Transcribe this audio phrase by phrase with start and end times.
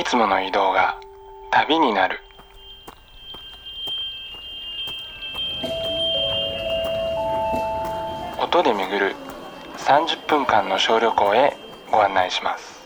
[0.00, 0.98] いつもの移動が
[1.50, 2.20] 旅になる。
[8.42, 9.14] 音で巡る
[9.76, 11.54] 30分間の小旅行へ
[11.92, 12.80] ご案内します。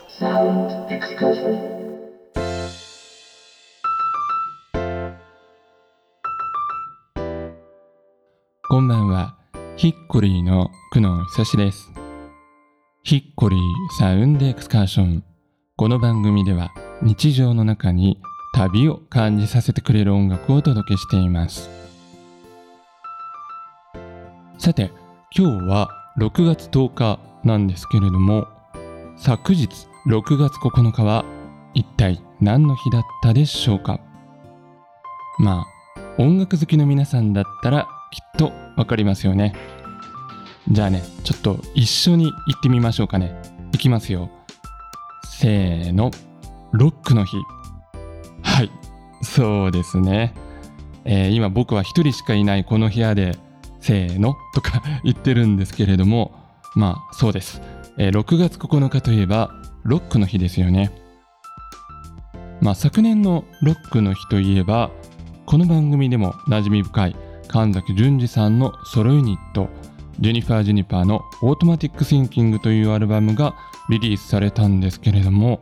[8.67, 9.37] こんばんは。
[9.77, 11.93] ヒッコリーの久野久志です。
[13.03, 13.59] ヒッコリー
[13.97, 15.23] サウンドエクスカーション。
[15.77, 18.19] この番組では日常の中に
[18.53, 21.69] 旅を感じさせてくれる音楽をお届けしています。
[24.57, 24.91] さて
[25.37, 28.47] 今日は6月10日なんですけれども
[29.17, 29.67] 昨日
[30.07, 31.25] 6月9日は
[31.73, 33.99] 一体何の日だったでしょうか？
[35.37, 39.53] まあ音楽好きの皆さんだったらきっとわかりますよね。
[40.71, 43.39] じゃあねちょっと一緒に行ってみましょうかね。
[43.73, 44.29] いきますよ。
[45.25, 46.11] せーの。
[46.77, 47.37] ロックの日。
[48.41, 48.71] はい。
[49.21, 50.33] そうですね、
[51.05, 53.37] えー今僕は一人しかいないこの部屋で
[53.79, 56.31] せーのとか 言ってるんですけれども
[56.75, 57.61] まあそうです、
[57.97, 59.51] えー6月9日といえば
[59.83, 60.91] ロックの日ですよね。
[62.61, 64.91] まあ昨年のロックの日といえば
[65.45, 67.15] この番組でも馴染み深い
[67.47, 69.69] 神崎淳二さんのソロユニット
[70.19, 73.53] ジェニファー・ジェニパーの「オートマティック・シンキング」というアルバムが
[73.89, 75.59] リリースされたんですけれども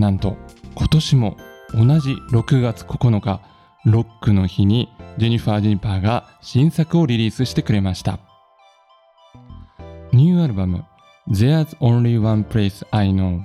[0.00, 0.38] なんと
[0.74, 1.36] 今年も
[1.74, 3.42] 同じ6月9日
[3.84, 8.18] ロックの日にジェニファー・ジェニパーが新作をリリースしてくれました。
[10.12, 10.84] ニューアルバム
[11.28, 13.42] There's Only One Place I Know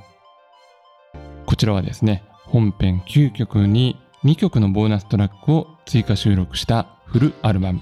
[1.45, 7.81] こちらはですね本編9曲に2曲のボーナストラックを追加収録したフルアルバム。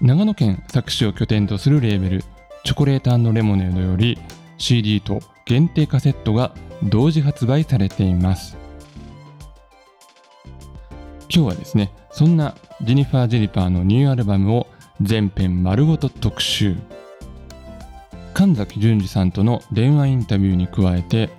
[0.00, 2.24] 長野県佐久市を拠点とするレーベル
[2.64, 4.18] チョコレートレモネードより
[4.56, 8.56] CD と限定カセットが同時発売されています。
[11.34, 14.66] 今日はですねそんなジェニファー・ジェニパーのニューアルバムを
[15.00, 16.76] 全編丸ごと特集。
[18.34, 21.30] 神崎淳二さんとの電話インタビューに加えて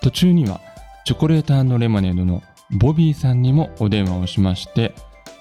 [0.00, 0.60] 途中には
[1.04, 4.94] チョコレートレモネードのボビーさんにもお電話をしまして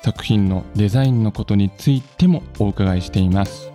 [0.03, 3.69] 作品のデザインのことについてもお伺いしています。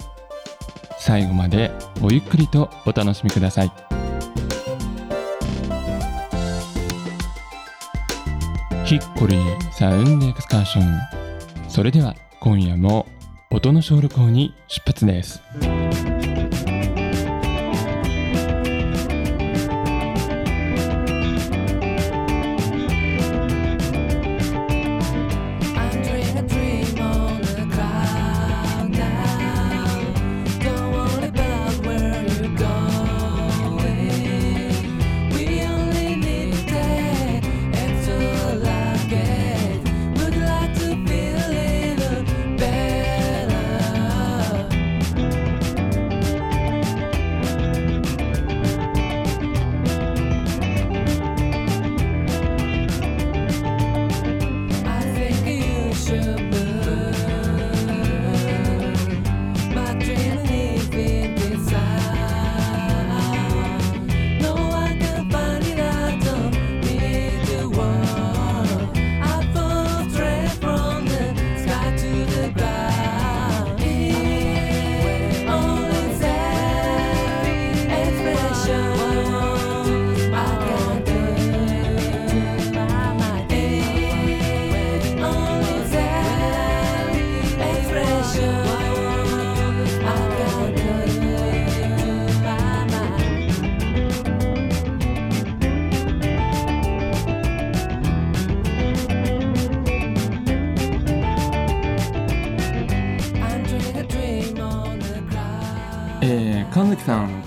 [0.98, 3.91] 最後までごゆっくりとお楽しみください。
[8.92, 13.06] ヒッコリーサウンドエクスカーションそれでは今夜も
[13.50, 15.40] 音の小旅行に出発です。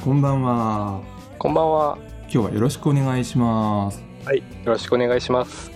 [0.05, 1.01] こんばんは。
[1.39, 1.97] こんばんは。
[2.25, 4.03] 今日はよろしくお願いします。
[4.23, 5.71] はい、よろしくお願いします。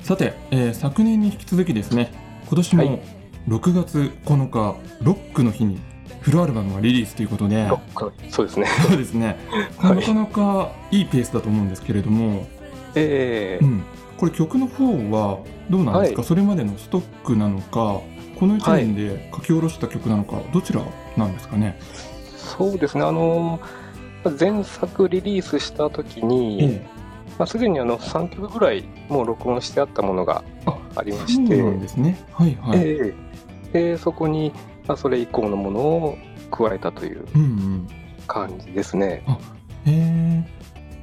[0.00, 2.12] さて、えー昨年に引き続きですね
[2.46, 2.90] 今年はい。
[2.90, 3.02] も
[3.48, 5.80] 6月9日ロックの日に
[6.20, 7.66] フルアルバムがリリースということで。
[7.66, 8.66] ロック、そうですね。
[8.88, 9.36] そうですね、
[9.76, 9.96] はい。
[9.96, 12.46] なかなかいいペースだと思うんですけれども、
[12.94, 13.82] えーうん、
[14.18, 16.28] これ曲の方はどうなんですか、はい。
[16.28, 18.02] それまでのストックなのか
[18.38, 20.80] この1年で書き下ろした曲なのか、どちら
[21.16, 21.76] なんですかね、
[22.42, 23.04] そうですね。
[23.04, 23.60] あの
[24.38, 26.86] 前作リリースした時に、え
[27.38, 32.18] まあ、すでにあの3曲ぐらいもう録音してあったものがあありまそうして、なんですね。
[32.32, 33.14] はいはい、え
[33.72, 33.94] え。
[33.94, 34.52] でそこに、
[34.86, 36.18] まあ、それ以降のものを
[36.50, 37.88] 加えたといううんうん。
[38.26, 39.24] 感じですね。
[39.86, 40.44] へえ。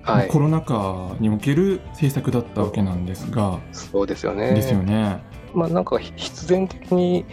[0.03, 0.27] はい。
[0.27, 4.53] コロナ禍における制作だったわけなんですが、そうですよね。
[4.53, 5.21] ですよね。
[5.53, 7.25] まあなんか必然的に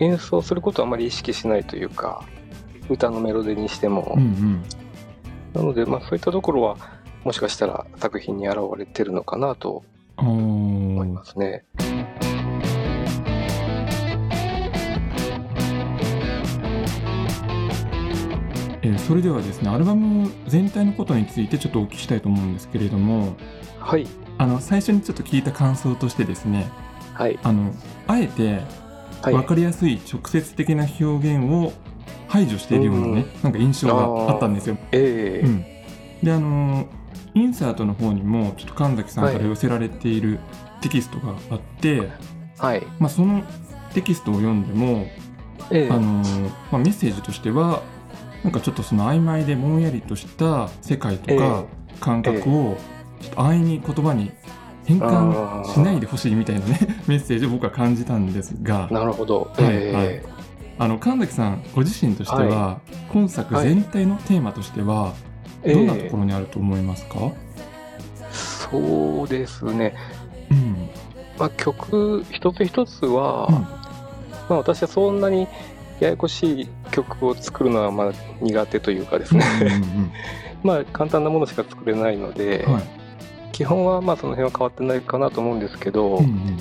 [0.00, 2.24] 演奏することはあまり意識しないというか、
[2.88, 4.14] 歌のメロディーにしても。
[4.16, 4.62] うんうん。
[5.54, 6.76] なので、まあそういったところは、
[7.24, 9.84] もしかしたら作品に現れてるのかなと
[10.16, 11.64] 思いますね。
[18.84, 23.36] えーそれではですねアルバム全体のことについてちょっとお聞きしたいと思うんですけれども
[23.78, 24.06] はい。
[24.38, 26.70] あの最初にちょっと聞いた感想としてですね
[27.14, 27.38] はい。
[27.42, 27.72] あの
[28.06, 28.60] あえて
[29.22, 29.34] はい。
[29.34, 31.04] 分かりやすい直接的な表
[31.36, 31.72] 現を
[32.32, 34.78] 排除しているようなね、なんか印象があったんですよ。
[34.90, 35.46] ええ。
[35.46, 35.64] うん、
[36.22, 36.86] であの
[37.34, 40.40] インサートの方にもちょっと神崎さんから寄せられている
[40.80, 42.08] テキストがあって、
[42.56, 42.86] はい。
[42.98, 43.42] まあ、その
[43.92, 45.06] テキストを読んでも
[45.70, 45.90] ええ。
[45.90, 46.22] あの、
[46.70, 47.82] まあ、メッセージとしては
[48.42, 51.64] なんかちょっとその曖昧でぼんやりとした世界とか
[52.00, 52.78] 感覚を
[53.20, 54.32] ちょっと安易に言葉に
[54.86, 58.88] 変換しないでほしいみたいなね メッセージを僕は感じたんですが。
[58.90, 59.50] なるほど。
[59.54, 59.66] はい。
[59.66, 60.31] ええ
[60.78, 62.80] あの神崎さんご自身としては、
[63.12, 65.14] 今作全体のテーマとしては
[65.64, 67.32] どんなところにあると思いますか、
[68.32, 69.94] そうですね。
[70.50, 70.88] うん。
[71.38, 73.54] まあ曲一つ一つは、うん。
[73.54, 73.66] ま
[74.50, 75.46] あ私はそんなに
[76.00, 79.44] ややこしい曲を作るのはまあ苦手というかですね。
[79.60, 80.12] うん
[80.64, 82.82] まあ簡単なものしか作れないので、うんはい。
[83.52, 86.58] 基本はまあその辺は変わってないかなと思うんですけど、うんうん。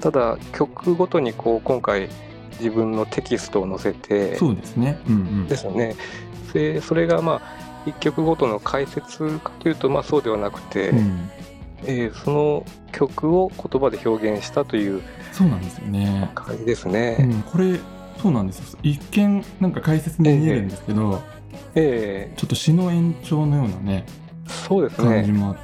[0.00, 2.08] ただ曲ごとにこう今回
[2.58, 5.00] 自分のテキストを載せてそうですね。
[5.08, 5.94] うんうんですよね。
[6.52, 11.30] でそれがまあ一曲ごとの解説かというとまあそうではなくて、うん
[11.84, 16.30] えーその曲を言葉で表現したというそうなんですよね。
[16.34, 17.16] 感じですうね。
[17.18, 17.78] ん、これ
[18.20, 18.78] そうなんですよ。
[18.82, 21.22] 一見なんか解説に見えるんですけど、
[21.74, 25.38] えちょっと詩の延長のようなねーそうです感じね。
[25.38, 25.56] もあっ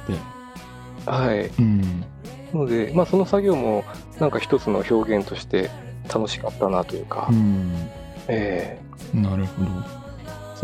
[1.05, 1.47] て、はい。
[1.47, 1.87] うん、な
[2.53, 3.83] のでまあその作業も
[4.19, 5.69] なんか一つの表現として
[6.07, 7.89] 楽しかったなというか、うん、
[8.27, 8.79] え
[9.13, 9.69] なるほど。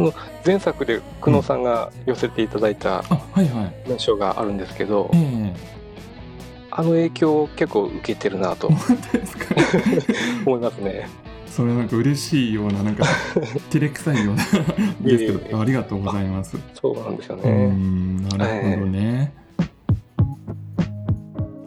[0.10, 0.14] ー
[0.46, 3.04] 前作で久野さんが寄せていただいたあ、
[3.34, 3.88] はいはい。
[3.88, 5.82] 文章があるんですけど、ええ
[6.74, 8.70] あの影響を結構受けてるなと。
[10.46, 11.08] 思いますね。
[11.46, 13.04] それなんか嬉しいようななんか
[13.70, 14.56] 照れくさいようなです
[15.02, 16.58] けいえいえど、ありがとうございます。
[16.74, 17.68] そうなんですようね。
[17.68, 19.34] ん、なるほどね。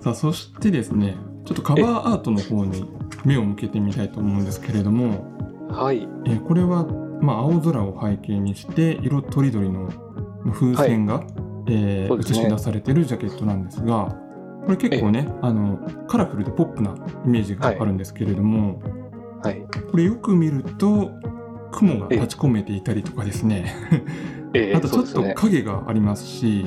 [0.01, 2.87] さあそしてですね、ちょっとカバーアートの方に
[3.25, 5.25] 目を向けてみたいと思うんですけれども、
[5.71, 6.09] はい。
[6.27, 6.85] えーこれは、
[7.21, 9.89] まあ、青空を背景にして色とりどりの
[10.53, 11.25] 風船が、
[11.67, 12.39] えーそうですね。
[12.41, 14.17] 映し出されてるジャケットなんですが
[14.67, 16.95] これ結構ねあのカラフルでポップな
[17.25, 18.81] イメージがあるんですけれども、
[19.43, 19.63] はい。
[19.91, 21.11] これよく見ると
[21.73, 23.75] 雲が立ち込めていたりとかですね。
[24.55, 25.35] えー あとちょっと。
[25.35, 26.65] 影がありますし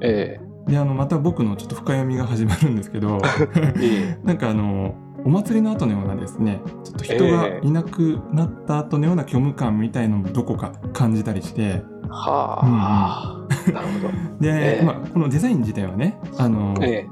[0.00, 4.18] えであのまた僕のちょっと深読みが始まるんですけど ーえ。
[4.24, 4.94] なんかあの
[5.24, 11.62] お祭りの後のようなですねちょっと人がいなくなった後のような虚無感みたいのもどこか感じたりして。
[11.62, 14.12] ーはあ、なるほど。
[14.40, 14.84] で、ええ。
[14.84, 17.06] まあ、このデザイン自体はねあの、え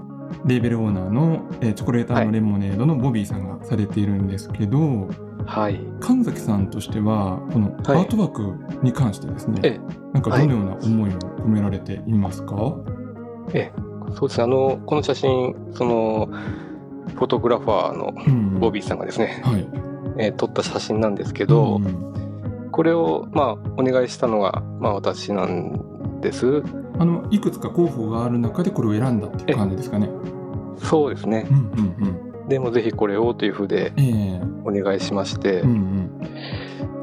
[0.47, 5.09] レーベルオーナーの、えーチョコレーターのレモネードのボビーさんがされているんですけど、ー
[5.45, 5.81] はい。
[6.01, 8.05] 神崎さんとしてはこのアはい。
[8.05, 9.81] ートワークに関してですね、え
[10.13, 11.13] なんかどのような思いを
[11.45, 12.85] 込められていますか、そ
[13.47, 13.73] うで
[14.35, 14.39] す。
[14.39, 14.45] ね。
[14.45, 16.29] あの、この写真、その、
[17.15, 19.69] フォトグラファーのうんボビーさんがですね、はい。
[20.19, 22.07] えー撮った写真なんですけど、うん
[22.73, 26.63] これを、まあ、お願いしたのが、まあ、私なんです。
[26.99, 30.11] あのいくつか候補がある中でこれを選んだっていう感じですかね。
[30.77, 31.47] そうですね。
[31.51, 31.55] う。
[31.55, 32.49] んうんうん。
[32.49, 34.41] でもぜひこれをというふうでええ。
[34.65, 36.11] お願いしまして、うんうん。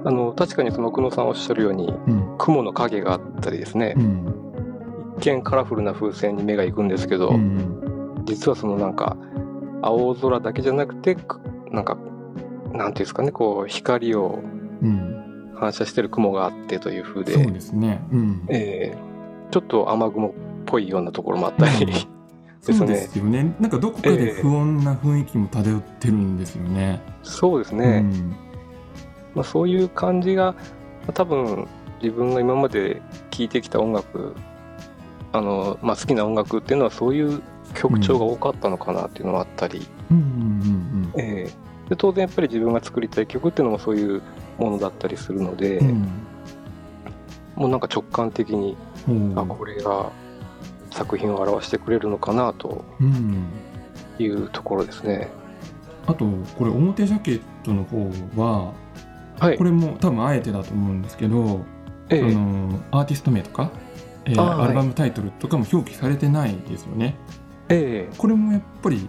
[0.05, 2.35] あの確かにその久野さんおっしゃるようにうん。
[2.37, 5.15] 雲の影があったりですね、うん。
[5.17, 8.21] 一見カラフルな風船に目が行くんですけど、うん。
[8.25, 9.17] 実はそのなんか
[9.83, 11.39] 青空だけじゃなくてく
[11.71, 11.97] なんか
[12.73, 14.39] なんていうんですかねこう光を
[14.81, 15.23] うん。
[15.55, 17.33] 反射してる雲があってという風で。
[17.33, 18.03] そうですね。
[18.11, 18.45] うん。
[18.49, 19.13] えー
[19.51, 20.31] ちょっと雨雲っ
[20.65, 21.85] ぽいようなところもあったり、うん。
[21.87, 22.73] ですね。
[22.73, 23.55] そうですよね。
[23.59, 26.99] なんかどこかで不穏な雰囲気も漂ってるんですよね。
[27.21, 28.35] そうですね、うん。
[29.35, 31.67] まあ、そういう感じがまあ多分
[32.01, 32.99] 自分が今まで
[33.29, 34.33] 聴いてきた音楽
[35.33, 40.17] あの、まあ、好きな音楽っていうのはそういう曲調が多かったのかなっていうのはあったり、うん。
[40.17, 41.11] うん。
[41.19, 44.21] えーで当然やっぱり自分が作りたい曲っていうのもそういう
[44.57, 46.07] ものだったりするので、うん
[47.55, 48.75] もうなんか直感的に、
[49.07, 49.33] うん。
[49.37, 50.11] あこれが
[50.91, 53.45] 作品を表してくれるのかなとうん。
[54.17, 55.29] いうところですね。
[56.07, 56.25] あと
[56.57, 58.09] これ表ジャケットの方
[58.41, 58.73] は
[59.39, 59.57] はい。
[59.57, 61.65] これも多分あえてだと思うんですけど、
[62.09, 62.31] ええ。
[62.31, 63.71] そのアーティスト名とか
[64.25, 67.15] えーアルバムタイトルとかも表記されてないですよね。
[67.69, 68.15] ええ。
[68.17, 69.07] これもやっぱり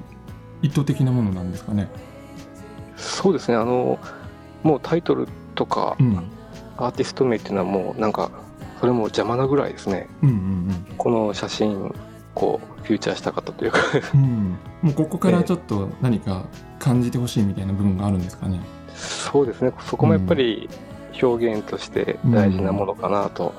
[0.63, 1.89] 意図的なものなんですかね？
[2.97, 3.57] そうですね。
[3.57, 3.99] あの
[4.63, 6.17] もうタイトルとかうん、
[6.77, 8.31] アーティスト名っていうのはもうなんか
[8.81, 10.09] それも邪魔なぐらいですね。
[10.23, 11.95] うんうんこの写真
[12.35, 13.79] こうフューチャーしたかったというか。
[14.15, 14.21] うん。
[14.21, 14.59] うん。
[14.83, 16.47] もうここからちょっと何か
[16.79, 18.61] 感じてほしいみたいな部分があるんですかね？
[18.95, 19.73] そうですね。
[19.81, 20.69] そこもやっぱり
[21.23, 23.55] 表現として大事なものかなと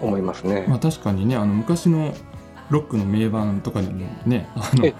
[0.00, 2.14] 思いますね、まあ確かにねあの昔の
[2.70, 4.94] ロックの名盤とかでもねあのえ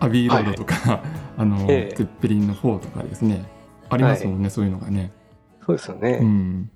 [0.00, 1.00] アビーロードとか、
[1.38, 1.94] あの、ええ。
[1.96, 3.44] ゼッペリンの4とかですね
[3.88, 5.12] ありますもんね、そういうのがね。
[5.64, 6.70] そうですよね、うん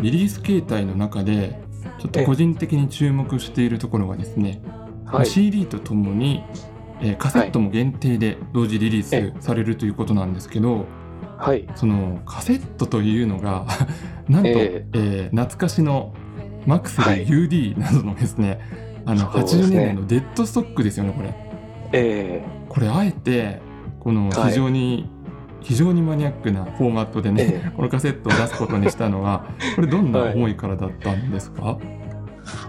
[0.00, 1.60] リリース形態の中で
[1.98, 4.62] ちょっと個人的に注目しているところがですね、
[5.06, 5.26] はい。
[5.26, 6.44] CD とともに、
[7.00, 10.86] えーカセットも限定で同時リリースされるということなんですけど、
[11.36, 11.68] はい。
[11.74, 13.66] そのカセットというのが
[14.28, 15.30] なんと、ええ。
[15.30, 16.14] ー懐かしの
[16.66, 17.26] マクセルはい。
[17.26, 18.60] UD などのですね、
[19.06, 19.62] あのそうですね。
[19.62, 21.34] 80年代のデッドストックですよねこれ。
[21.92, 22.42] え。
[22.68, 23.60] これあえて
[24.00, 24.50] このはい。
[24.50, 25.10] 非常に、
[25.60, 31.98] 非常にマニアックなフォーマットでね、えこのカセットを出すことにしたのはこれどんな思いからだったんですか、え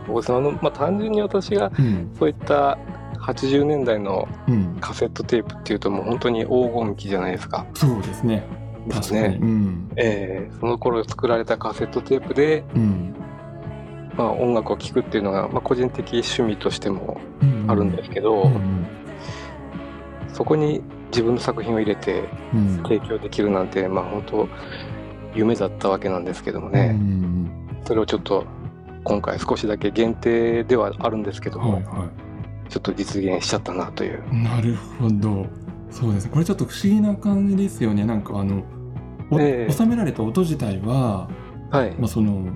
[0.06, 2.12] そうですねあの、まあ、単純に私がうん。
[2.18, 2.78] そういった
[3.20, 7.66] 80年代のうん、カセットテープっていうともう本当に黄金期じゃないですか。
[7.76, 8.44] そうですね。
[8.88, 9.38] ですね。
[9.42, 9.92] うん。
[9.96, 13.14] えーその頃作られたカセットテープで、うん。
[14.18, 17.66] まあ、音楽を聴くっていうのが、まあ、個人的趣味としてもうん。
[17.70, 18.88] あるんですけど、うんうん。
[20.34, 22.24] そこに自分の作品を入れて
[22.54, 22.78] うん。
[22.84, 24.48] 提供できるなんて、まあ、本当
[25.36, 27.50] 夢だったわけなんですけどもうね、ん。
[27.86, 28.46] それをちょっと
[29.04, 32.10] 今回少しだけ限定ではあるんですけども、はいは
[32.70, 34.24] ちょっと実現しちゃったなという。
[34.32, 35.48] いなるほど。
[35.90, 36.32] そうですね。
[36.32, 38.06] これちょっと不思議な感じですよね。
[38.06, 38.64] なんかあの、
[39.32, 39.72] おええ。
[39.72, 41.30] 収められた音自体は、
[41.72, 42.48] はい、まあ、その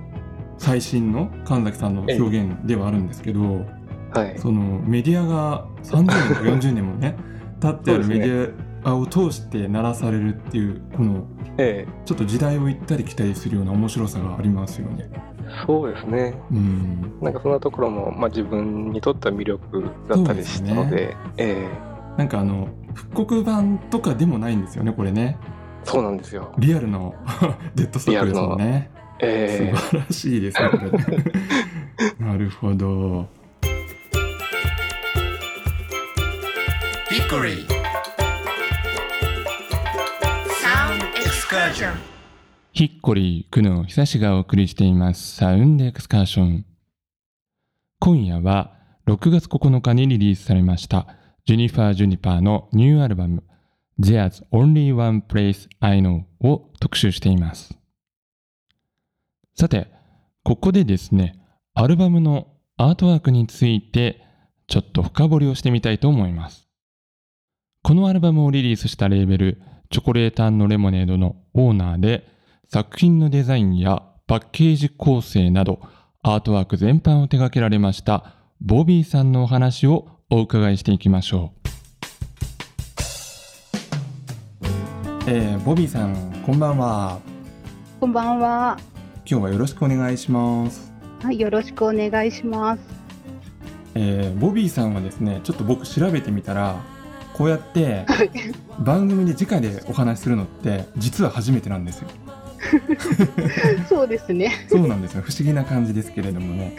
[0.58, 3.66] 最新の神崎さんの表現ではあるんですけど、
[4.12, 7.16] はい、そのメディアが30年とか40年もね
[7.64, 8.54] 経ってあるメディ
[8.84, 15.08] アを通して鳴らされるっていうこのえちょっと時代を行ったり来たりするような面白さがありますよね。
[15.12, 15.34] え
[15.66, 16.34] そうですね。
[16.50, 21.66] うん、なんかそんなところも、まあ、自分にとっては魅力だったりしたので、え
[22.18, 25.54] なんかあの復刻版とかでもないんですよねこれねえ
[25.84, 26.52] そうなんですよ。
[26.58, 27.14] リアルの
[27.74, 28.90] デッドストックですもんね。
[29.20, 30.70] ええ素晴らしいですね。
[32.18, 33.28] なるほど。
[37.14, 37.64] Hickory.
[40.60, 41.94] Sound Excursion.
[42.72, 45.36] ヒッコリー久野久志がお送りしています。
[45.36, 46.66] サウンドエクスカーション
[48.00, 48.74] 今夜は
[49.06, 51.06] 6月9日にリリースされました
[51.46, 53.44] ジュニファー・ジュニパーのニューアルバム
[54.00, 57.78] There's Only One Place I Know を特集しています。
[59.54, 59.86] さて
[60.42, 61.38] ここでですね
[61.74, 64.20] アルバムのアートワークについて
[64.66, 66.63] ちょっと深掘りをしてみたいと思います。
[67.86, 69.60] このアルバムをリリースしたレーベル
[69.90, 72.26] チョコレートレモネードのオーナーで
[72.66, 75.80] 作品のデザインやパッケージ構成など
[76.22, 81.68] アートワーク全般を手掛けられましたボビーさんのお話をお伺いしていきましょう、
[85.26, 87.20] えー、ボビーさんこんばんは
[88.00, 88.78] こんばんは。
[89.26, 90.90] 今日はよろしくお願いします、
[91.22, 92.82] はい、よろしくお願いします。
[93.94, 96.82] えー、ボビーさんはですねちょっと僕調べてみたら
[97.34, 98.06] こうやって
[98.78, 102.08] 番組で直でお話しするのって実は初めてなんですよ。
[103.88, 104.52] そうですね。
[104.68, 105.22] そうなんですよ。
[105.22, 106.76] 不思議な感じですけれどもね。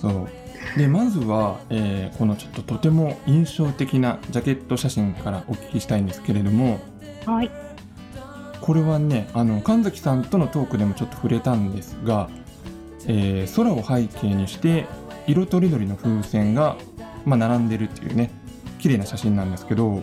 [0.00, 0.78] そう。
[0.78, 6.80] で、まずは、えーこのちょっととても印象的なジャケット写真からお聞きしたいんですけれども、
[7.26, 7.50] はい。
[8.60, 12.28] これはね、あの神崎さんとのトークでもちょっと触れたんですが、
[13.06, 14.86] えー空を背景にして
[15.26, 16.76] 色とりどりの風船が、
[17.24, 18.30] まあ、並んでるっていうね、
[18.84, 20.02] 綺麗な写真なんですけど、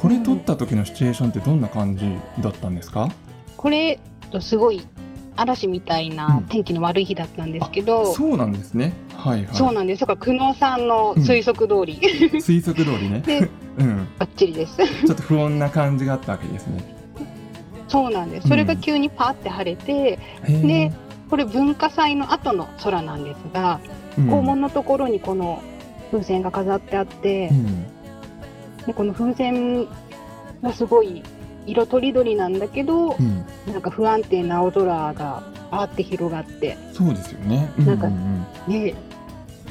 [0.00, 2.06] これ撮った時のシチュエーションってどんな感じ
[2.40, 3.10] だったんですか？
[3.58, 4.00] これ
[4.40, 4.86] すごい
[5.36, 8.94] 嵐みたいうんな天気の悪い日だったんですけど、そうそうなんですね。
[9.14, 9.74] はいはい。
[9.74, 10.00] なんです。
[10.00, 11.98] だから久野さんの推測通り、
[12.40, 13.20] 推測通りね。
[13.20, 14.08] で うん。
[14.18, 14.78] バッチリです。
[14.78, 16.82] ちょっと不穏な感じがあったわけですね。
[17.88, 18.48] そうなんです。
[18.48, 20.90] それが急にパーって晴れて、へーで、
[21.28, 23.78] これ文化祭の後の空なんですが、
[24.16, 25.60] うん校門のところにこの
[26.14, 27.84] 風船が飾ってあってう、ん
[28.86, 29.88] でこの風船
[30.62, 31.22] がすごい
[31.66, 37.72] 色とりどりなんだけど、うん、なんか不安定な青空がバーって広がって、そうですよね。
[37.78, 38.94] なんかううんうんね、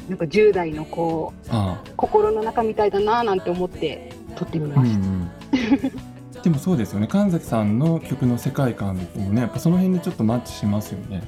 [0.08, 4.98] なんか10代のこうあ心の中みたいだななんて思って撮ってみあ、うました。
[4.98, 6.42] んうん。
[6.42, 7.06] でもそうですよね。
[7.06, 11.22] 神崎さんの曲の世界観ともね、やっぱその辺でちょっとマッチしますよね。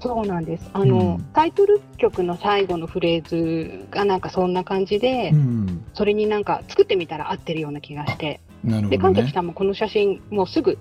[0.00, 0.70] そうなんです。
[0.72, 9.32] あの、うんタイトル曲の最後のフレーズがなんかそんな感じで、うん、それになんか作ってみたら合ってるような気がして、なるで神崎。
[9.32, 10.78] さんもこの写真もうすぐ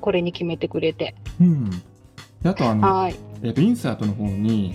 [0.00, 1.70] これに決めてくれて、うん。
[1.70, 3.16] であとあの、はい。
[3.42, 4.74] えっとインサートの方に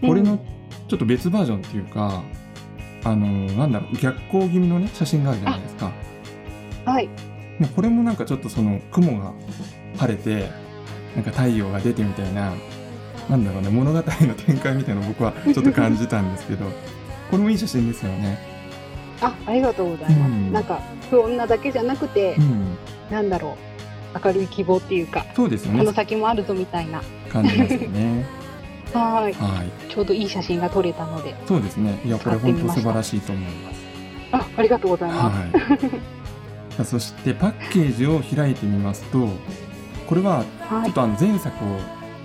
[0.00, 0.38] これの
[0.88, 2.22] ちょっと別バージョンっていうか、
[3.04, 5.92] あのなんだろう逆光気味のね写真があるじゃないですか。
[6.84, 7.08] はい。
[7.76, 9.32] これもなんかちょっとその雲が
[9.96, 10.50] 晴れて
[11.14, 12.52] なんか太陽が出てみたいな
[13.28, 14.02] なんだろうね物語の
[14.34, 16.64] 展開みたいな僕はちょっと感じたんですけど
[17.30, 18.38] これもいい写真ですよね。
[19.20, 20.30] あ、ありがとうございます。
[20.30, 22.76] うんなんか不穏なだけじゃなくてう、ん、
[23.10, 23.56] なんだろ
[24.14, 27.02] う明るい希望っていうか、そうですよねこの先もあるぞみたいな。
[27.30, 28.24] 感じますよね。
[28.94, 29.32] はい。
[29.32, 31.98] はい、ちょうどいい写真が撮れたので、そうですね。
[32.04, 33.80] いやこれ本当素晴らしいと思います。
[34.32, 35.56] あ、ありがとうございます。
[35.56, 36.84] はい。
[36.84, 39.28] そしてパッケージを開いてみますと、
[40.06, 40.84] これははい。
[40.84, 41.78] ちょっとあの前作を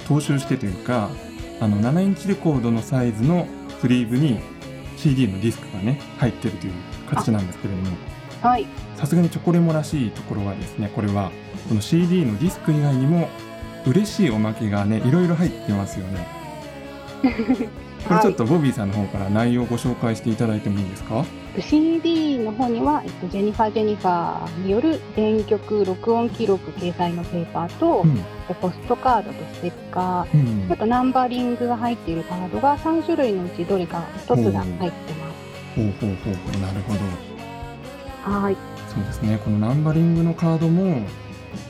[0.10, 1.10] 踏襲してというか、
[1.62, 3.48] あの7インチレコードのサイズの
[3.80, 4.40] スリーブに
[4.98, 6.74] CD のディスクがね入ってるという
[7.10, 7.98] 形なんですけれども、
[8.42, 8.66] はい。
[8.98, 11.32] さすがにチョコレモらしいところはですね、これは
[11.68, 13.30] この CD のディスク以外にも
[13.86, 16.28] 嬉しいおまけがねいろいろ入ってますよね。
[18.08, 21.26] これちょっとボビーさんの方から内容をご紹介していただいてもいいですか
[21.60, 28.24] ？CD の方には、えっと、ジェニファー・ジェニファーによる電曲録音記録掲載のペーパーと、うん
[28.62, 35.30] ポストカードとステッカー、うんあとナンバリングが入っているカードが3種類のうちどれか1つが入ってま
[35.76, 37.00] ほうほうほうほうなるほど。
[37.00, 37.04] す。
[38.30, 38.58] はい。
[38.88, 39.40] そうですね。
[39.44, 41.06] このナンバリングのカードも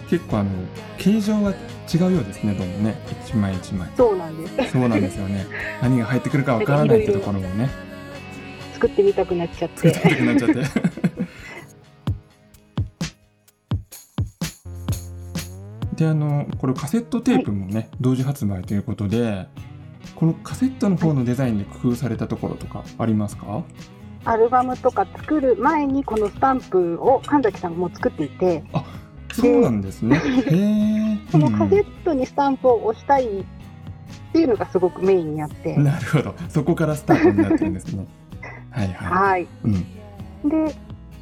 [0.09, 0.49] 結構あの
[0.97, 1.53] 形状が
[1.91, 2.53] 違うようですね。
[2.53, 3.89] どうもね一枚一枚。
[3.97, 4.71] そうなんです。
[4.71, 5.47] そうなんですよね。
[5.81, 7.67] 何が入ってくるかわからないってところもね。
[8.73, 10.09] 作ってみたくなっちゃっ作ってて。
[10.09, 10.59] みたくなっちゃって。
[15.97, 19.47] であのこれカセットテープもね、同時発売ということで
[20.15, 23.63] このカセットの方のデザインで工夫されたところとかありますか、
[24.23, 28.63] アルバムとか作る前にこのスタンプを神崎さんがもう作っていて、
[29.33, 30.17] そうなんですね。
[30.17, 31.17] へえ。
[31.31, 33.43] このカセッットにスタンプを押したいっ
[34.33, 36.33] ていうのがすごくメインにあって、なるほど。
[36.49, 38.05] そこからスタートになってるんですね。
[38.71, 39.29] はいはい。
[39.29, 39.47] はい。
[39.63, 39.67] う
[40.47, 40.49] ん。
[40.49, 40.75] で、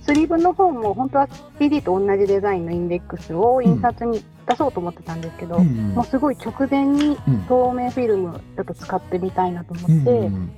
[0.07, 1.27] スリーブの方も本当は
[1.59, 10.51] CD と同じデザインのインデックスを印刷に出そうと思ってたんですけど、うんうんもうすごい直前にうん透明フィルムちょっと使ってみたいなとうん思って、うん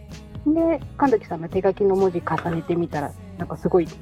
[0.54, 3.96] で神崎さんの手書きの文字重ねてみたらなんかすごいし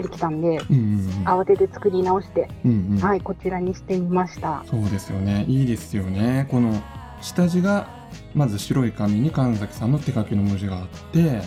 [0.00, 4.64] っくりきたんで、うんうん慌てて作り直して、うんうんはいこちらにしてみました。
[4.68, 5.44] そうですよね。
[5.48, 6.46] いいですよね。
[6.50, 6.82] この
[7.20, 7.88] 下地が
[8.34, 11.42] まず白い紙に神崎さんの手書きの文字があって、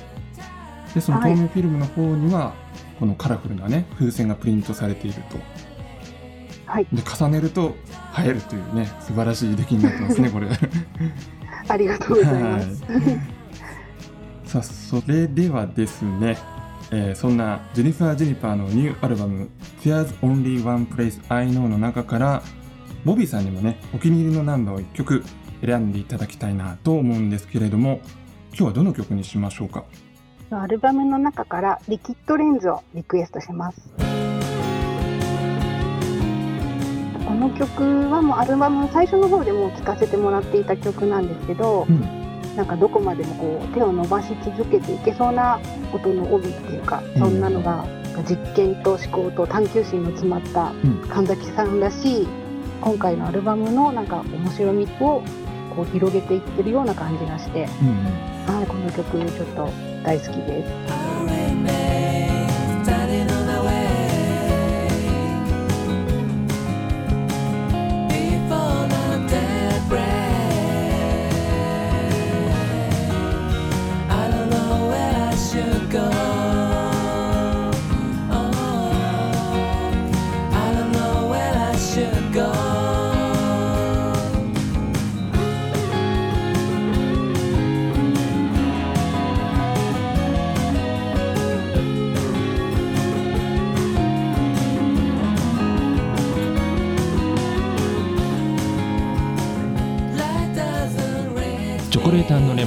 [0.96, 2.54] でその透明フィルムの方には
[3.00, 5.38] このカラフルなね風船がプリントされていると。
[6.66, 7.76] はいで重ねると
[8.20, 10.48] 映えるというね素晴らしい出来になってますねこれ。
[11.70, 12.84] ありがとうございます。
[12.86, 13.02] はい。
[14.46, 16.38] さあそれではですね、
[16.92, 19.50] えーそんなジェニファー・ジェニファーのニューアルバム
[19.84, 22.42] 「There's Only One Place I Know」の中から
[23.04, 25.24] ボビーさんにもねお気に入りのナンバーを1曲
[25.66, 28.00] 選んでいただきたいなと思うんですけれども
[28.50, 29.84] 今日はどの曲にしましょうか？
[30.50, 33.94] アルバムの中からリキッドレンズをリクエストします。
[37.28, 42.17] この曲はもうアルバム最初の方でもう聴かせてもらっていた曲なんですけど、うん
[42.58, 45.60] なんかどこまでもこう手を伸ばし続けていけそうな
[45.94, 47.86] 音の帯っていうかそんなのが
[48.28, 51.08] 実験と思考と探求心の詰まったうん。
[51.08, 52.28] 神崎さんらしい
[52.82, 55.22] 今回のアルバムのなんか面白みを
[55.76, 58.56] こう広げていってるような感じがして、うんうん。
[58.56, 59.70] はい、この曲ちょっと
[60.04, 61.97] 大好きです。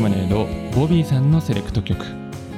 [0.01, 2.03] モネードボビーさんのセレクト曲。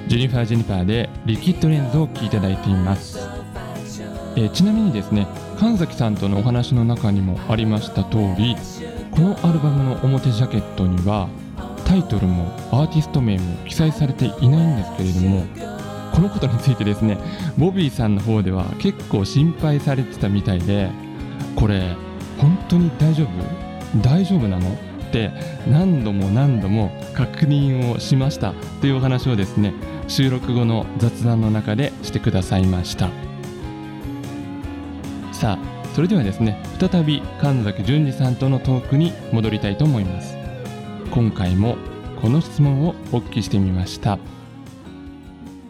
[0.09, 3.18] ジェニファー・ジェニファーでリキッドレンズを聴いていただいています、
[4.37, 5.26] えちなみにですね
[5.59, 8.57] 神崎さんとのお話の中にもありました通り
[9.11, 11.28] このアルバムの表ジャケットには
[11.87, 15.44] タイトルもアーティスト名も記載されていないんですけれども
[16.12, 17.16] このことについてですね
[17.57, 20.90] ボビーさんの方では結構心配されてたみたいで
[21.57, 21.96] これ
[22.38, 24.00] 本当に大丈夫？
[24.02, 24.91] 大丈夫なの？
[25.12, 25.31] って
[25.70, 29.75] 何度も何度も確認をしましたというお話をですね
[30.09, 33.11] 収録後の雑談の中でしてくださいました。
[35.33, 40.35] さあそれではですね再び神崎淳二さんとのトークに戻りたいと思います。
[41.11, 41.77] 今回も
[42.22, 44.18] この質問をお聞きしてみました。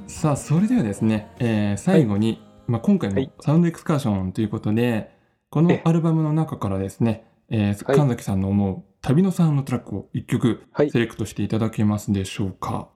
[0.06, 3.32] さあそれではですね、えー最後に、まあ、今回のはい。
[3.40, 5.10] サウンドエクスカーションということで、
[5.50, 7.96] このえアルバムの中からですね、えーはい。
[7.98, 12.88] 神崎さんの思う旅のサウンドトラックを1曲はいセレクトしていただけますでしょうか？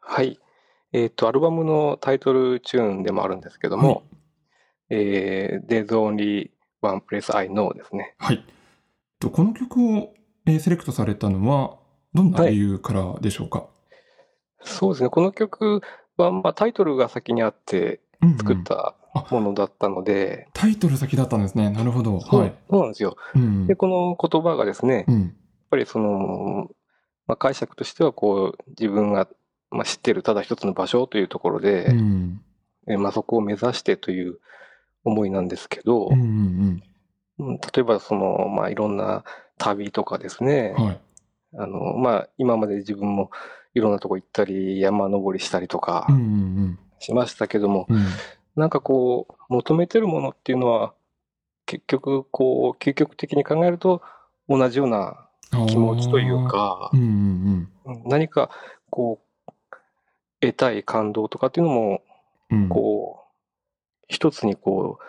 [0.00, 0.38] はい。
[0.92, 4.02] えっ、と、アルバムのタイトルチューンでもあるんですけども、
[4.90, 6.50] えー There's Only
[6.82, 8.14] One Place I Know ですね。
[8.18, 8.44] はい。
[9.20, 10.14] とこの曲を、
[10.46, 11.78] えーセレクトされたのは
[12.14, 13.66] どんな理由からでしょうか？
[14.62, 15.08] そうですね。
[15.08, 15.80] この曲
[16.18, 18.94] は、まあ、タイトルが先にあってうんうん作った
[19.30, 21.70] ものだったので、タイトル先だったんですね。
[21.70, 22.20] なるほど。
[22.20, 22.54] そうはい。
[22.70, 23.16] そうなんですよ。
[23.34, 25.34] うんで、この言葉がですね、うん
[25.68, 26.70] ぱりその、
[27.26, 29.28] まあ、解釈としては、こう、自分が、
[29.70, 32.40] まあ、知ってるただ一つの場所というところで、うん。
[32.88, 34.38] えまあ、そこを目指してという
[35.04, 36.82] 思いなんですけど、うんうん
[37.38, 37.56] うん。
[37.56, 39.24] 例えばその、まあ、いろんな
[39.58, 41.00] 旅とかですね、うんはい。
[41.58, 43.30] あの、まあ、今まで自分も
[43.74, 48.02] いろんなとこ行ったり、山登りしたりとかうんうんしましたけども、うんうん。
[48.56, 50.94] なんかこう、求めてるものっていうのは、
[51.64, 54.02] 結局、こう、究極的に考えると、
[54.48, 57.06] 同じような気持ちというかう、んうん
[57.84, 58.50] うん何か、
[58.90, 59.52] こう、
[60.40, 62.02] 得たい感動とかっていうのも、
[62.50, 62.68] うんうん。
[62.68, 63.28] こう、
[64.08, 65.04] 一つにこう、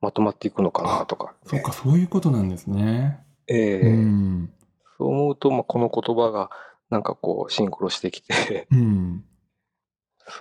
[0.00, 3.24] まとまっていくのかなとか、そうか、そういうことなんですね。
[3.46, 4.52] ええうん。
[4.98, 6.50] そう思うと、まあ、この言葉が、
[6.90, 9.24] なんかこう、シンクロしてきて、うん。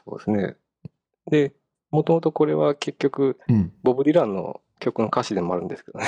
[0.05, 0.55] そうですね。
[1.29, 1.53] で、
[1.91, 3.73] もともとこれは結局、うん。
[3.83, 6.05] ボブ・ディランの曲の歌詞でもあるんですけどね。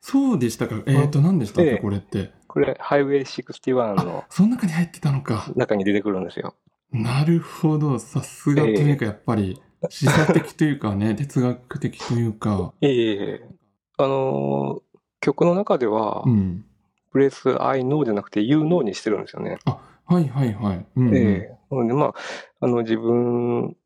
[0.00, 0.82] そうでしたか？
[0.86, 2.32] えっ、と、何でしたっけ、ええこれって。
[2.46, 5.52] これ、ハイウェイ61のその中に入ってたのか。
[5.56, 6.54] 中に出てくるんですよ。
[6.92, 7.98] なるほど。
[7.98, 12.72] さすがというか、やっぱり、示唆的というかね、 哲学的というか。
[12.80, 13.48] ええ
[13.98, 14.88] あのー
[15.20, 16.64] 曲の中では、うん。
[17.10, 19.58] プレス I know じゃなくて You know にしてるんですよね。
[19.64, 20.86] はいはいはい。
[20.94, 21.16] うん、うん。
[21.16, 22.14] ええなので、まあ、
[22.60, 23.76] あの、自分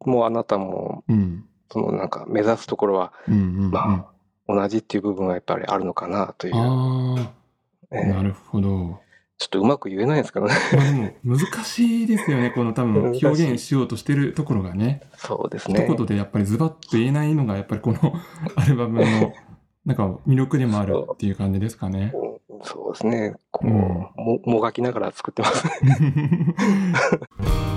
[0.00, 1.44] もあなたも、うん。
[1.70, 3.70] そのなんか目指すところはうんうんうん。
[3.70, 4.10] ま
[4.48, 6.54] 同じっていう部分はやっぱりあるのかなという。
[6.56, 7.32] ああ、
[7.92, 9.00] ええなるほど。
[9.38, 10.54] ちょっとうまく言えないんですけどね。
[10.74, 12.50] まあでも、難しいですよね。
[12.50, 15.02] この多分、表現しようとしてるところがね。
[15.16, 15.84] そうですね。
[15.84, 17.98] 一言でやっぱりズバッと言えないのが、やっぱりこの
[18.56, 19.32] アルバムの、
[19.86, 22.12] なんか魅力でもあるっていう感じですかね。
[22.14, 22.28] うん
[22.62, 23.34] そうですね。
[23.50, 25.64] こう、うんも、もがきながら作ってます。
[27.64, 27.64] お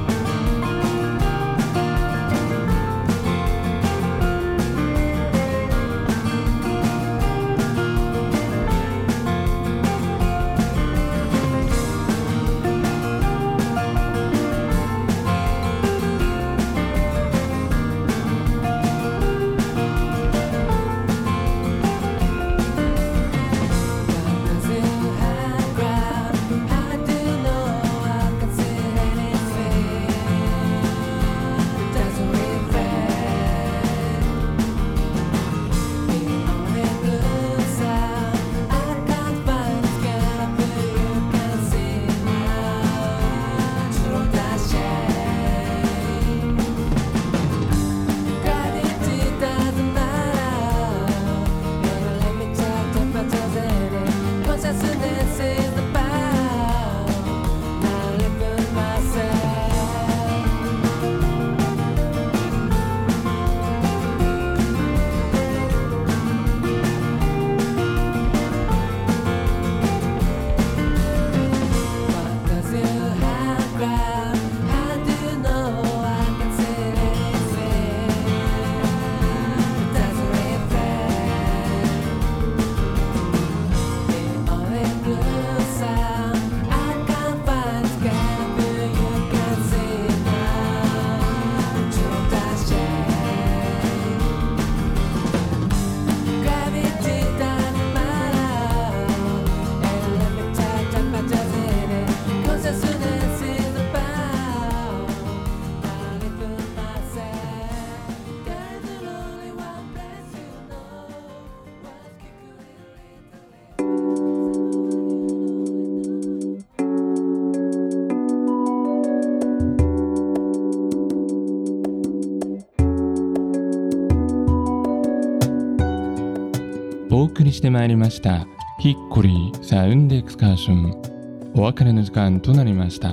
[127.62, 128.47] してまいりました。
[128.80, 133.10] ヒッコリーサウンドエクスカーションお別れの時間となりました。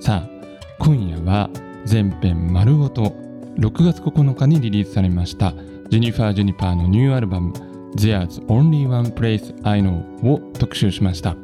[0.00, 0.28] さあ
[0.80, 1.48] 今夜は
[1.84, 3.14] 全編丸ごと
[3.60, 5.52] 6月9日にリリースされました
[5.90, 7.52] ジェニファー・ジュニパーのニューアルバム
[7.94, 11.36] There's Only One Place I Know を特集しました。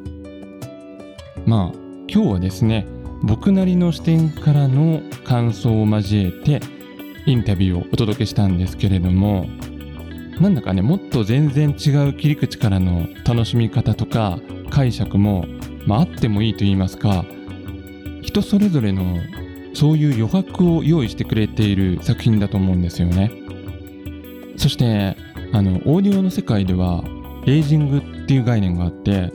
[1.45, 1.77] まあ
[2.09, 2.85] 今日はですね
[3.23, 6.59] 僕なりの視点からの感想を交えて
[7.25, 9.47] インタビューをお届けしたんですけれども
[10.39, 15.45] なんだかねもっと全然違う切り口からの楽しみ方とか解釈も、
[15.85, 17.25] まあ、あってもいいと言いますか
[18.21, 19.17] 人それぞれの
[19.73, 23.31] そういう余白を用意してくれている作品だと思うんですよね。
[24.57, 25.15] そして
[25.53, 27.03] あのオーディオの世界では
[27.45, 29.31] エイジングっていう概念があって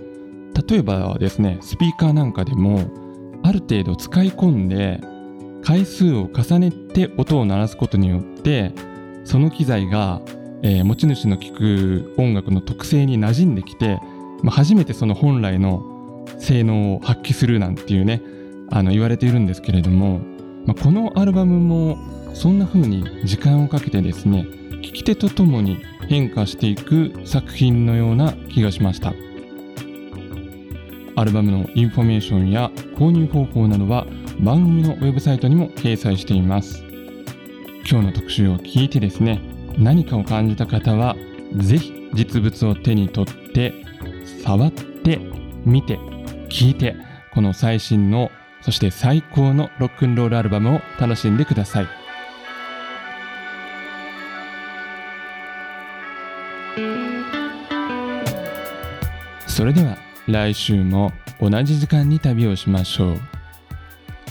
[0.68, 2.80] 例えばですねスピーカーなんかでも
[3.42, 5.00] ある程度使い込んで
[5.64, 8.72] 回数を重ねて音を鳴らすことによって
[9.24, 10.20] その機材が、
[10.62, 13.98] えー持ち主の聴く音楽の特性に馴染んできて、
[14.42, 18.22] まあ、初めてその本来の性能を発揮するなんていうね
[18.70, 20.20] あの言われているんですけれども、
[20.66, 21.98] まあ、このアルバムも
[22.34, 24.46] そんな風に時間をかけてですね
[24.82, 29.14] 聴き手とともに変化していく作品のような気がしました。
[31.16, 34.04] アルバムのインフォメーションや購入方法などは
[34.40, 36.82] 番組のウェブサイトにも掲載しています。
[37.88, 39.40] 今日の特集を聞いてですね
[39.78, 41.16] 何かを感じた方は
[41.56, 43.74] ぜひ実物を手に取って
[44.42, 45.18] 触って
[45.64, 45.98] 見て
[46.48, 46.96] 聞いて
[47.32, 48.30] この最新の
[48.62, 51.88] そして最高のロックンロールアルバムを楽しんでください。
[59.46, 63.20] それでは来週も同じ時間に旅をしましょう。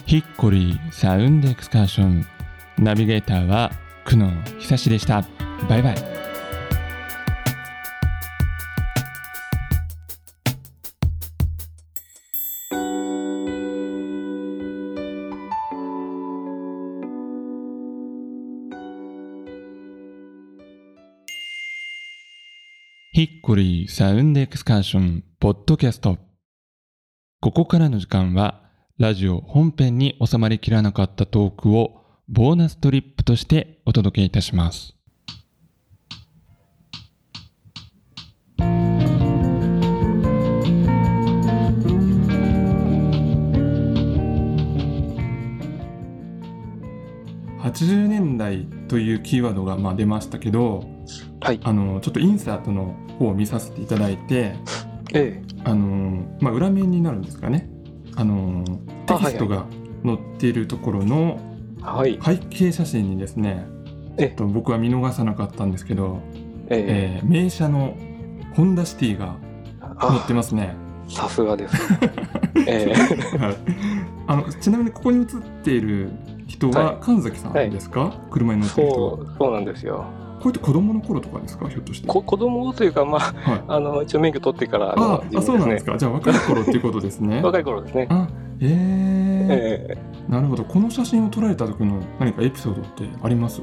[0.06, 2.26] ヒッコリーサウンドエクスカーション。
[2.78, 3.72] ナビゲーターは
[4.06, 5.24] 久野久志でした。
[5.70, 5.96] バイバイ。
[23.14, 26.18] ヒッコリーサウンドエクスカーションポッドキャスト。
[27.40, 28.64] ここからの時間は
[29.00, 34.96] ラジオ本編に収まりきらなかったトークをボーナストリップとしてお届けいたします。
[47.60, 50.86] 80年代というキーワードがまあ出ましたけど
[51.42, 51.60] はい。
[51.62, 54.56] あのちょっとインサートの方を見させていただいて
[55.14, 57.70] えあのまあ裏面になるんですかね。
[58.16, 58.64] あの
[59.08, 59.66] テキストが
[60.06, 61.53] 載っているところのえ
[61.84, 62.20] はい。
[62.24, 63.66] 背景写真にですね
[64.18, 64.24] え。
[64.24, 66.20] えっと僕は見逃さなかったんですけど、
[66.70, 67.20] ええ。
[67.22, 67.96] えー名車の
[68.56, 69.36] ホンダシティが
[70.00, 70.76] 載ってあ、ますね。
[71.08, 71.76] さすがです。
[72.68, 72.94] え
[73.36, 73.38] え。
[73.38, 73.56] はい。
[74.28, 76.12] あのちなみにここに写っている
[76.48, 76.98] 人ははい。
[77.02, 79.18] 神崎さんですか、車に乗ってる人は。
[79.18, 80.06] そう、そうなんですよ。
[80.40, 81.68] これって子供の頃とかですか？
[81.70, 82.08] ひょっとして。
[82.08, 83.64] こ子供というか、まあ、はい。
[83.68, 85.94] あの、一応免許取ってからあのあそうなんですか。
[85.94, 85.98] か。
[85.98, 87.42] じゃあ若い頃っていうことですね。
[87.44, 88.08] 若い頃ですね。
[88.10, 88.28] あ
[88.60, 90.32] えーええ。
[90.32, 90.64] なるほど。
[90.64, 93.62] この写真を撮られた時の何かエピソードってあります？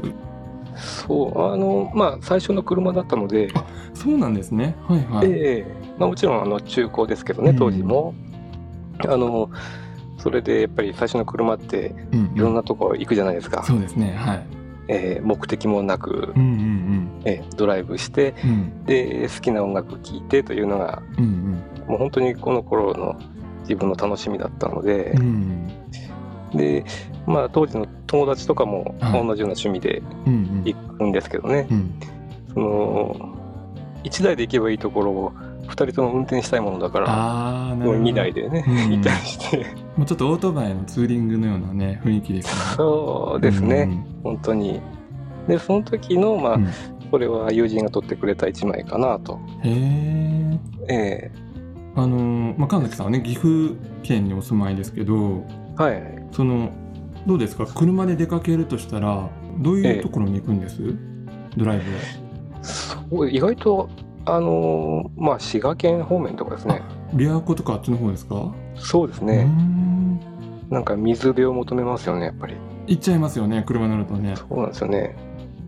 [0.77, 3.49] そう、あの、まあ、最初の車だったので、
[3.93, 4.77] そうなんですね。
[4.87, 5.67] はいはい、ええ。
[5.99, 7.57] まあ、もちろんあの中古ですけどね、うん。
[7.57, 8.15] 当時も。
[9.01, 9.51] あの、
[10.19, 12.37] それでやっぱり最初の車ってうんうん。
[12.37, 13.65] いろんなとこ行くじゃないですか。
[13.65, 14.13] そうですね。
[14.13, 14.47] はい。
[14.89, 18.51] ええ目的もなくう、んうんええドライブして、うん。
[18.51, 21.59] うんで、好きな音楽聴いてというのが、うん。
[21.89, 23.19] もう本当にこの頃の
[23.71, 25.71] 自分の楽しみだったのでうん。
[26.53, 26.85] う、んで、
[27.27, 29.27] まあ当時の友達とかもはい。
[29.27, 30.63] 同じような趣味でうんうん。
[30.65, 31.95] 行くんですけどね、うん。
[32.53, 33.37] その、
[34.03, 35.33] 1台で行けばいいところを
[35.69, 38.91] 2人とも運転したいものだから、もう2台でね、うん。
[38.95, 39.59] 行ったりして、
[39.97, 42.77] もうちょっとオートバイのツーリングのようなね雰囲気ですね。
[42.77, 44.81] そうですね、うん本当に。
[45.47, 46.69] で、その時の、まあ、うん。
[47.11, 49.41] これは友人が撮ってくれた1枚かなと。
[49.63, 51.50] へええ
[51.97, 55.45] あのーまあ神崎さんはね岐阜県にお住まいですけど
[55.79, 56.03] えはい。
[56.33, 56.71] その
[57.27, 57.67] どうですか？
[57.67, 60.79] 車で出かけるとしたらどういええうところに行くんです、
[61.57, 61.91] ドライブで
[62.63, 63.89] そう意外と、
[64.25, 66.83] あのーまあ、滋賀県方面とかですね。
[67.15, 68.55] 琵琶湖とかあっちの方ですか？
[68.77, 69.45] そうですね。
[69.45, 70.19] ん
[70.71, 72.55] なんか水辺を求めますよね、やっぱり。
[72.87, 75.17] 行っちゃいますよね車乗るとねそうなんですよね。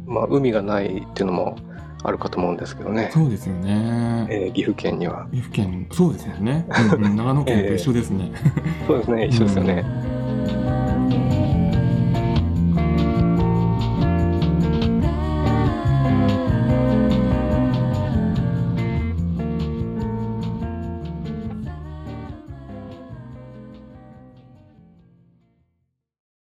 [0.07, 1.57] まあ、海がないっていうのも
[2.05, 3.11] あるかと思うんですけどね。
[3.13, 5.27] そうですよねえー岐阜県には。
[5.31, 8.33] 岐阜県そうですよね、長野県と一緒ですね、
[8.87, 9.85] そうですね、一緒ですよね。
[10.07, 10.12] うん